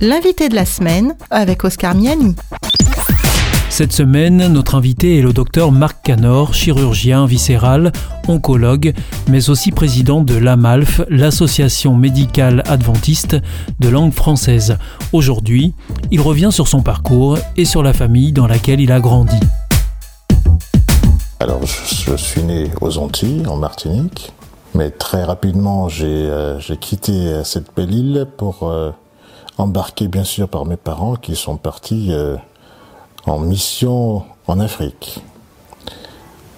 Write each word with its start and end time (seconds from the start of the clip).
L'invité 0.00 0.48
de 0.48 0.54
la 0.54 0.64
semaine 0.64 1.16
avec 1.28 1.64
Oscar 1.64 1.92
Miani. 1.96 2.36
Cette 3.68 3.92
semaine, 3.92 4.46
notre 4.46 4.76
invité 4.76 5.18
est 5.18 5.22
le 5.22 5.32
docteur 5.32 5.72
Marc 5.72 6.04
Canor, 6.04 6.54
chirurgien 6.54 7.26
viscéral, 7.26 7.90
oncologue, 8.28 8.94
mais 9.28 9.50
aussi 9.50 9.72
président 9.72 10.20
de 10.20 10.36
l'AMALF, 10.36 11.00
l'Association 11.08 11.96
médicale 11.96 12.62
adventiste 12.68 13.38
de 13.80 13.88
langue 13.88 14.12
française. 14.12 14.78
Aujourd'hui, 15.12 15.74
il 16.12 16.20
revient 16.20 16.50
sur 16.52 16.68
son 16.68 16.82
parcours 16.82 17.36
et 17.56 17.64
sur 17.64 17.82
la 17.82 17.92
famille 17.92 18.30
dans 18.30 18.46
laquelle 18.46 18.78
il 18.78 18.92
a 18.92 19.00
grandi. 19.00 19.40
Alors, 21.40 21.60
je, 21.66 22.14
suis 22.14 22.44
né 22.44 22.70
aux 22.80 22.98
Antilles, 22.98 23.48
en 23.48 23.56
Martinique, 23.56 24.32
mais 24.76 24.90
très 24.90 25.24
rapidement, 25.24 25.88
j'ai 25.88 26.06
euh, 26.06 26.60
quitté 26.80 27.42
cette 27.42 27.74
belle 27.74 27.92
île 27.92 28.28
pour 28.36 28.68
euh, 28.70 28.92
embarquer, 29.58 30.08
bien 30.08 30.24
sûr, 30.24 30.48
par 30.48 30.64
mes 30.64 30.76
parents 30.76 31.16
qui 31.16 31.36
sont 31.36 31.56
partis 31.56 32.12
euh, 32.12 32.36
en 33.26 33.38
mission 33.40 34.24
en 34.46 34.60
Afrique, 34.60 35.22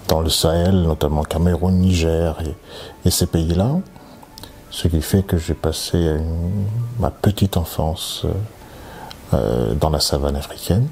dans 0.07 0.21
le 0.21 0.29
Sahel, 0.29 0.83
notamment 0.83 1.23
Cameroun, 1.23 1.77
Niger 1.79 2.37
et, 3.05 3.11
ces 3.11 3.25
pays-là. 3.25 3.71
Ce 4.69 4.87
qui 4.87 5.01
fait 5.01 5.23
que 5.23 5.37
j'ai 5.37 5.53
passé 5.53 6.15
ma 6.99 7.11
petite 7.11 7.57
enfance 7.57 8.25
dans 9.33 9.89
la 9.89 9.99
savane 9.99 10.37
africaine. 10.37 10.87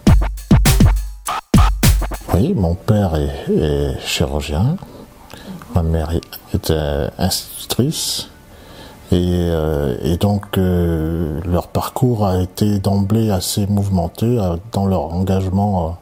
Oui, 2.34 2.54
mon 2.54 2.76
père 2.76 3.16
est, 3.16 3.98
chirurgien, 4.05 4.76
ma 5.76 5.84
mère 5.84 6.12
est 6.54 6.73
institutrice, 7.18 8.30
et, 9.12 9.16
euh, 9.18 10.18
donc 10.18 10.58
euh, 10.58 11.41
leur 11.46 11.68
parcours 11.68 12.27
a 12.27 12.41
été 12.41 12.79
d'emblée 12.79 13.32
assez 13.32 13.66
mouvementé 13.66 14.26
euh, 14.26 14.57
dans 14.71 14.85
leur 14.85 15.13
engagement 15.13 15.98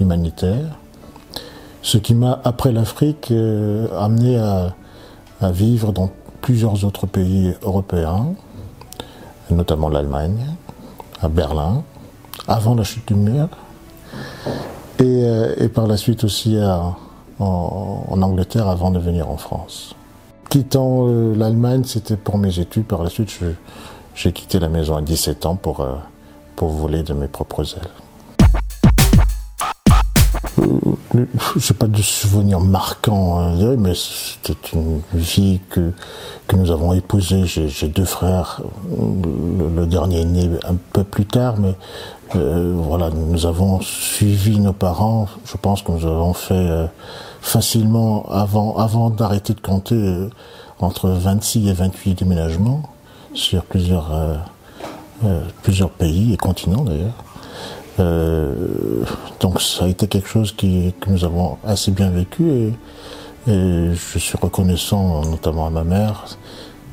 humanitaire. 0.00 0.78
Ce 1.82 1.98
qui 1.98 2.14
m'a, 2.14 2.40
après 2.44 2.72
l'Afrique, 2.72 3.32
amené 3.96 4.38
à, 4.38 4.74
à, 5.40 5.50
vivre 5.50 5.92
dans 5.92 6.10
plusieurs 6.40 6.84
autres 6.84 7.06
pays 7.06 7.54
européens, 7.62 8.34
notamment 9.50 9.88
l'Allemagne, 9.88 10.44
à 11.20 11.28
Berlin, 11.28 11.82
avant 12.46 12.74
la 12.74 12.84
chute 12.84 13.08
du 13.08 13.14
mur 13.14 13.48
et, 14.98 15.22
et 15.58 15.68
par 15.68 15.86
la 15.86 15.96
suite 15.96 16.24
aussi 16.24 16.58
en, 16.60 16.96
en, 17.38 18.22
Angleterre 18.22 18.68
avant 18.68 18.90
de 18.90 18.98
venir 18.98 19.30
en 19.30 19.36
France. 19.36 19.94
Quittant 20.48 21.06
euh, 21.08 21.34
l'Allemagne, 21.36 21.84
c'était 21.84 22.16
pour 22.16 22.38
mes 22.38 22.58
études. 22.58 22.84
Par 22.84 23.02
la 23.02 23.10
suite, 23.10 23.38
j'ai 24.14 24.32
quitté 24.32 24.58
la 24.58 24.70
maison 24.70 24.96
à 24.96 25.02
17 25.02 25.44
ans 25.44 25.56
pour, 25.56 25.80
euh, 25.80 25.96
pour 26.56 26.70
voler 26.70 27.02
de 27.02 27.12
mes 27.12 27.28
propres 27.28 27.76
ailes. 27.76 28.07
Je 31.18 31.72
n'ai 31.72 31.78
pas 31.78 31.86
de 31.86 32.02
souvenirs 32.02 32.60
marquants, 32.60 33.40
hein, 33.40 33.76
mais 33.76 33.94
c'était 33.94 34.58
une 34.72 35.00
vie 35.12 35.60
que, 35.70 35.92
que 36.46 36.56
nous 36.56 36.70
avons 36.70 36.92
épousée. 36.92 37.44
J'ai 37.46 37.88
deux 37.88 38.04
frères, 38.04 38.62
le, 38.90 39.80
le, 39.80 39.86
dernier 39.86 40.20
est 40.20 40.24
né 40.24 40.50
un 40.64 40.76
peu 40.92 41.04
plus 41.04 41.26
tard, 41.26 41.56
mais 41.58 41.74
euh, 42.36 42.74
voilà, 42.76 43.10
nous 43.10 43.46
avons 43.46 43.80
suivi 43.80 44.60
nos 44.60 44.72
parents. 44.72 45.28
Je 45.44 45.56
pense 45.56 45.82
que 45.82 45.92
nous 45.92 46.06
avons 46.06 46.34
fait 46.34 46.54
euh, 46.54 46.86
facilement, 47.40 48.26
avant, 48.30 48.76
avant 48.76 49.10
d'arrêter 49.10 49.54
de 49.54 49.60
compter, 49.60 49.96
euh, 49.96 50.30
entre 50.80 51.08
26 51.08 51.68
et 51.68 51.72
28 51.72 52.14
déménagements 52.14 52.82
sur 53.34 53.64
plusieurs, 53.64 54.12
plusieurs 55.62 55.90
pays 55.90 56.32
et 56.32 56.36
continents 56.36 56.82
d'ailleurs. 56.82 57.24
Donc 57.98 59.60
ça 59.60 59.84
a 59.84 59.88
été 59.88 60.06
quelque 60.06 60.28
chose 60.28 60.52
qui, 60.52 60.94
que 61.00 61.10
nous 61.10 61.24
avons 61.24 61.58
assez 61.64 61.90
bien 61.90 62.10
vécu 62.10 62.44
et, 62.50 62.72
je 63.46 64.18
suis 64.18 64.36
reconnaissant 64.36 65.22
notamment 65.22 65.66
à 65.66 65.70
ma 65.70 65.82
mère 65.82 66.26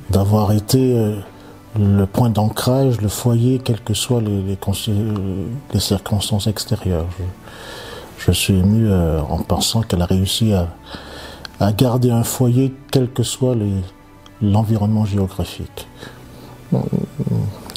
d'avoir 0.09 0.53
été 0.53 1.15
le 1.77 2.05
point 2.05 2.29
d'ancrage, 2.29 3.01
le 3.01 3.09
foyer, 3.09 3.59
quelles 3.59 3.81
que 3.81 3.93
soient 3.93 4.21
les, 4.21 4.57
les, 5.73 5.79
circonstances 5.79 6.47
extérieures. 6.47 7.07
Je, 8.17 8.31
suis 8.31 8.53
ému 8.53 8.87
euh, 8.87 9.19
en 9.21 9.39
pensant 9.39 9.81
qu'elle 9.81 10.01
a 10.01 10.05
réussi 10.05 10.53
à, 10.53 10.69
à, 11.59 11.73
garder 11.73 12.11
un 12.11 12.23
foyer, 12.23 12.73
quel 12.91 13.09
que 13.09 13.23
soit 13.23 13.55
l'environnement 14.41 15.05
géographique. 15.05 15.87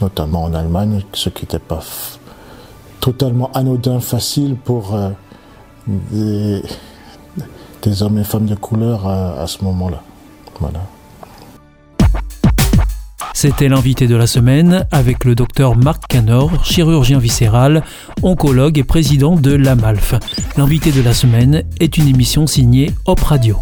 Notamment 0.00 0.44
en 0.44 0.54
Allemagne, 0.54 1.02
ce 1.12 1.28
qui 1.28 1.42
n'était 1.42 1.58
pas 1.58 1.80
totalement 3.00 3.50
anodin, 3.52 4.00
facile 4.00 4.56
pour 4.56 4.94
euh, 4.94 5.10
des, 7.82 8.02
hommes 8.02 8.18
et 8.18 8.24
femmes 8.24 8.46
de 8.46 8.54
couleur 8.54 9.06
à, 9.06 9.40
à 9.40 9.46
ce 9.46 9.64
moment-là. 9.64 10.02
Voilà. 10.60 10.80
C'était 13.40 13.68
l'invité 13.68 14.08
de 14.08 14.16
la 14.16 14.26
semaine 14.26 14.84
avec 14.90 15.24
le 15.24 15.36
docteur 15.36 15.76
Marc 15.76 16.08
Canor, 16.08 16.64
chirurgien 16.64 17.20
viscéral, 17.20 17.84
oncologue 18.22 18.78
et 18.78 18.84
président 18.84 19.36
de 19.36 19.54
l'AMALF. 19.54 20.14
L'invité 20.56 20.90
de 20.90 21.02
la 21.02 21.14
semaine 21.14 21.62
est 21.78 21.98
une 21.98 22.08
émission 22.08 22.48
signée 22.48 22.90
Hop 23.06 23.20
Radio. 23.20 23.60